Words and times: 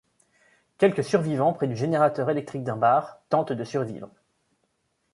Quelques 0.79 1.03
survivants 1.03 1.53
près 1.53 1.67
du 1.67 1.75
générateur 1.75 2.31
électrique 2.31 2.63
d’un 2.63 2.75
bar, 2.75 3.21
tentent 3.29 3.51
de 3.53 3.63
survivre. 3.63 4.09